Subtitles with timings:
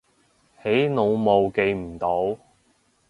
[0.63, 2.35] 起腦霧記唔到